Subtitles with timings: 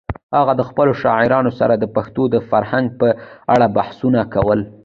[0.37, 3.07] هغه د خپلو شاعرانو سره د پښتنو د فرهنګ په
[3.53, 4.59] اړه بحثونه کول.